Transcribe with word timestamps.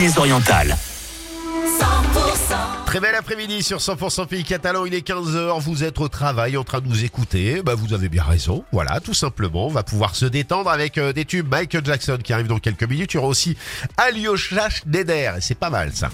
Les 0.00 0.16
orientales. 0.16 0.76
Très 2.86 3.00
bel 3.00 3.16
après-midi 3.16 3.64
sur 3.64 3.78
100% 3.78 4.28
Pays 4.28 4.44
Catalan, 4.44 4.84
il 4.84 4.94
est 4.94 5.04
15h, 5.04 5.60
vous 5.60 5.82
êtes 5.82 5.98
au 5.98 6.06
travail 6.06 6.56
en 6.56 6.62
train 6.62 6.80
de 6.80 6.86
nous 6.86 7.02
écouter, 7.02 7.62
bah 7.64 7.74
vous 7.74 7.92
avez 7.92 8.08
bien 8.08 8.22
raison, 8.22 8.64
voilà, 8.70 9.00
tout 9.00 9.12
simplement, 9.12 9.66
on 9.66 9.70
va 9.70 9.82
pouvoir 9.82 10.14
se 10.14 10.24
détendre 10.24 10.70
avec 10.70 10.98
euh, 10.98 11.12
des 11.12 11.24
tubes 11.24 11.50
Michael 11.50 11.84
Jackson 11.84 12.18
qui 12.22 12.32
arrive 12.32 12.46
dans 12.46 12.60
quelques 12.60 12.84
minutes, 12.84 13.14
il 13.14 13.16
y 13.16 13.18
aura 13.18 13.26
aussi 13.26 13.56
Alyosha 13.96 14.68
Neder, 14.86 15.32
et 15.38 15.40
c'est 15.40 15.56
pas 15.56 15.68
mal 15.68 15.90
ça. 15.92 16.10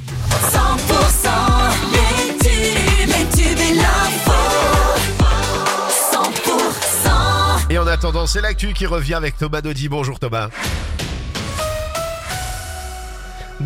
100% 0.50 1.28
les 1.92 2.38
tubes, 2.38 3.08
les 3.08 3.36
tubes 3.36 3.58
et 3.58 3.74
l'info. 3.74 4.32
100% 6.10 7.66
Et 7.68 7.76
en 7.76 7.86
attendant, 7.86 8.26
c'est 8.26 8.40
l'actu 8.40 8.72
qui 8.72 8.86
revient 8.86 9.12
avec 9.12 9.36
Thomas 9.36 9.60
Dodi, 9.60 9.90
bonjour 9.90 10.18
Thomas. 10.18 10.48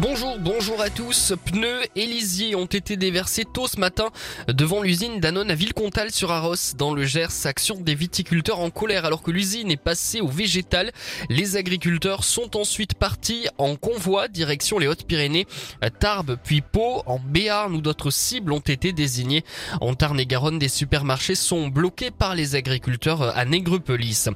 Bonjour, 0.01 0.39
bonjour 0.39 0.80
à 0.80 0.91
tous. 0.91 1.33
Pneus 1.45 1.83
et 1.96 2.07
lisiers 2.07 2.54
ont 2.54 2.67
été 2.67 2.96
déversés 2.96 3.45
tôt 3.45 3.67
ce 3.67 3.81
matin 3.81 4.11
devant 4.46 4.81
l'usine 4.81 5.18
Danone 5.18 5.50
à 5.50 5.57
Villecontal 5.57 6.13
sur 6.13 6.31
Arros 6.31 6.55
dans 6.77 6.95
le 6.95 7.05
Gers. 7.05 7.46
Action 7.46 7.75
des 7.81 7.96
viticulteurs 7.96 8.61
en 8.61 8.71
colère 8.71 9.05
alors 9.05 9.22
que 9.22 9.32
l'usine 9.32 9.72
est 9.72 9.77
passée 9.77 10.21
au 10.21 10.29
végétal. 10.29 10.93
Les 11.31 11.57
agriculteurs 11.57 12.22
sont 12.22 12.57
ensuite 12.57 12.95
partis 12.95 13.49
en 13.58 13.75
convoi 13.75 14.29
direction 14.29 14.79
les 14.79 14.86
Hautes-Pyrénées, 14.86 15.49
Tarbes 15.99 16.39
puis 16.44 16.61
Pau. 16.61 17.03
En 17.07 17.19
Béarn 17.19 17.75
où 17.75 17.80
d'autres 17.80 18.13
cibles 18.13 18.53
ont 18.53 18.61
été 18.61 18.93
désignées. 18.93 19.44
En 19.80 19.94
Tarn-et-Garonne, 19.94 20.61
des 20.61 20.69
supermarchés 20.69 21.35
sont 21.35 21.67
bloqués 21.67 22.13
par 22.13 22.36
les 22.36 22.55
agriculteurs 22.55 23.36
à 23.36 23.44
Négrepelis. 23.44 24.27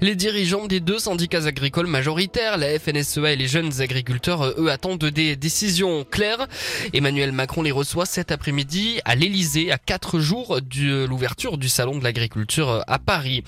Les 0.00 0.16
dirigeants 0.16 0.66
des 0.66 0.80
deux 0.80 0.98
syndicats 0.98 1.46
agricoles 1.46 1.86
majoritaires, 1.86 2.58
la 2.58 2.76
FNSEA 2.76 3.34
et 3.34 3.36
les 3.36 3.46
jeunes 3.46 3.80
agriculteurs, 3.80 4.54
eux, 4.58 4.68
attendent 4.68 5.11
des 5.12 5.36
décisions 5.36 6.04
claires. 6.04 6.46
Emmanuel 6.92 7.32
Macron 7.32 7.62
les 7.62 7.70
reçoit 7.70 8.06
cet 8.06 8.32
après-midi 8.32 9.00
à 9.04 9.14
l'Elysée, 9.14 9.70
à 9.70 9.78
quatre 9.78 10.18
jours 10.18 10.60
de 10.60 11.04
l'ouverture 11.04 11.58
du 11.58 11.68
salon 11.68 11.98
de 11.98 12.04
l'agriculture 12.04 12.82
à 12.86 12.98
Paris. 12.98 13.44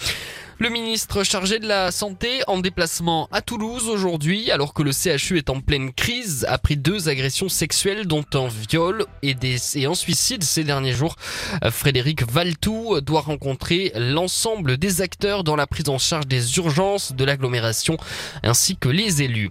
Le 0.61 0.69
ministre 0.69 1.25
chargé 1.25 1.59
de 1.59 1.67
la 1.67 1.91
Santé 1.91 2.43
en 2.47 2.59
déplacement 2.59 3.29
à 3.33 3.43
Toulouse 3.43 3.89
aujourd'hui, 3.89 4.53
alors 4.53 4.73
que 4.73 4.85
le 4.85 4.93
CHU 4.93 5.37
est 5.37 5.51
en 5.51 5.61
pleine 5.61 5.93
crise 5.93 6.47
après 6.49 6.77
deux 6.77 7.09
agressions 7.09 7.49
sexuelles 7.49 8.07
dont 8.07 8.25
un 8.35 8.47
viol 8.47 9.05
et, 9.23 9.35
et 9.75 9.87
un 9.87 9.95
suicide 9.95 10.45
ces 10.45 10.63
derniers 10.63 10.93
jours. 10.93 11.17
Frédéric 11.71 12.31
Valtou 12.31 13.01
doit 13.01 13.23
rencontrer 13.23 13.93
l'ensemble 13.97 14.77
des 14.77 15.03
acteurs 15.03 15.43
dans 15.43 15.57
la 15.57 15.67
prise 15.67 15.89
en 15.89 15.99
charge 15.99 16.29
des 16.29 16.57
urgences 16.59 17.15
de 17.15 17.25
l'agglomération 17.25 17.97
ainsi 18.45 18.77
que 18.77 18.89
les 18.89 19.23
élus. 19.23 19.51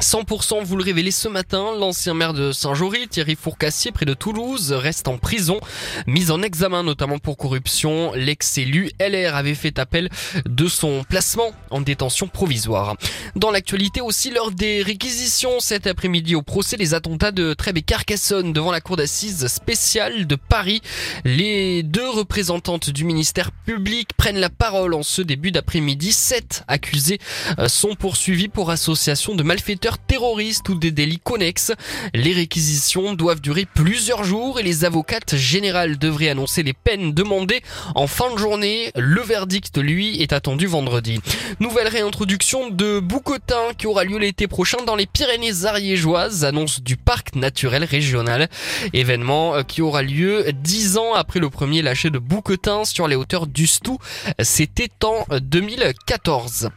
100% 0.00 0.64
vous 0.64 0.76
le 0.76 0.82
révélez 0.82 1.12
ce 1.12 1.28
matin, 1.28 1.72
l'ancien 1.78 2.14
maire 2.14 2.34
de 2.34 2.50
Saint-Jory, 2.50 3.06
Thierry 3.06 3.36
Fourcassier, 3.36 3.92
près 3.92 4.04
de 4.04 4.12
Toulouse, 4.12 4.72
reste 4.72 5.06
en 5.06 5.18
prison, 5.18 5.60
mis 6.08 6.32
en 6.32 6.42
examen 6.42 6.82
notamment 6.82 7.18
pour 7.18 7.36
corruption. 7.36 8.12
L'ex-élu 8.14 8.90
LR 8.98 9.36
avait 9.36 9.54
fait 9.54 9.78
appel 9.78 10.10
de 10.46 10.66
son 10.66 11.04
placement 11.08 11.52
en 11.70 11.80
détention 11.80 12.26
provisoire. 12.26 12.96
Dans 13.36 13.52
l'actualité 13.52 14.00
aussi, 14.00 14.32
lors 14.32 14.50
des 14.50 14.82
réquisitions 14.82 15.60
cet 15.60 15.86
après-midi 15.86 16.34
au 16.34 16.42
procès 16.42 16.76
des 16.76 16.94
attentats 16.94 17.30
de 17.30 17.54
Trèbes 17.54 17.78
et 17.78 17.82
Carcassonne 17.82 18.52
devant 18.52 18.72
la 18.72 18.80
cour 18.80 18.96
d'assises 18.96 19.46
spéciale 19.46 20.26
de 20.26 20.34
Paris, 20.34 20.82
les 21.24 21.84
deux 21.84 22.10
représentantes 22.10 22.90
du 22.90 23.04
ministère 23.04 23.52
public 23.52 24.08
prennent 24.16 24.40
la 24.40 24.50
parole 24.50 24.94
en 24.94 25.04
ce 25.04 25.22
début 25.22 25.52
d'après-midi. 25.52 26.12
Sept 26.12 26.64
accusés 26.66 27.20
euh, 27.60 27.68
sont 27.68 27.94
poursuivis 27.94 28.48
pour 28.48 28.70
association 28.70 29.36
de 29.36 29.44
malfaiteurs 29.44 29.83
terroristes 29.98 30.68
ou 30.68 30.74
des 30.74 30.90
délits 30.90 31.18
connexes. 31.18 31.72
Les 32.14 32.32
réquisitions 32.32 33.14
doivent 33.14 33.40
durer 33.40 33.66
plusieurs 33.66 34.24
jours 34.24 34.58
et 34.58 34.62
les 34.62 34.84
avocates 34.84 35.36
générales 35.36 35.98
devraient 35.98 36.28
annoncer 36.28 36.62
les 36.62 36.72
peines 36.72 37.12
demandées 37.12 37.62
en 37.94 38.06
fin 38.06 38.32
de 38.32 38.38
journée. 38.38 38.90
Le 38.96 39.20
verdict, 39.20 39.78
lui, 39.78 40.22
est 40.22 40.32
attendu 40.32 40.66
vendredi. 40.66 41.20
Nouvelle 41.60 41.88
réintroduction 41.88 42.70
de 42.70 43.00
Boucotin 43.00 43.72
qui 43.76 43.86
aura 43.86 44.04
lieu 44.04 44.18
l'été 44.18 44.46
prochain 44.46 44.78
dans 44.86 44.96
les 44.96 45.06
Pyrénées 45.06 45.64
ariégeoises, 45.64 46.44
annonce 46.44 46.82
du 46.82 46.96
parc 46.96 47.36
naturel 47.36 47.84
régional. 47.84 48.48
Événement 48.92 49.54
euh, 49.54 49.62
qui 49.62 49.82
aura 49.82 50.02
lieu 50.02 50.44
dix 50.52 50.96
ans 50.96 51.14
après 51.14 51.40
le 51.40 51.50
premier 51.50 51.82
lâcher 51.82 52.10
de 52.10 52.18
Boucotin 52.18 52.84
sur 52.84 53.08
les 53.08 53.16
hauteurs 53.16 53.46
du 53.46 53.66
Stou. 53.66 53.98
C'était 54.40 54.90
en 55.02 55.24
2014. 55.40 56.70